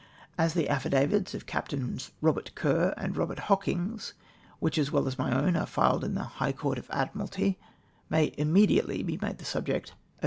[0.39, 4.13] "As the affidavits of Captains Eobert Kerr and Eobert Hockings
[4.57, 7.59] (which, as well as my own, are filed in the High Court of Admiralty)
[8.09, 10.13] may immediately be made the subject of MY DEPARTURE FOR CHILE.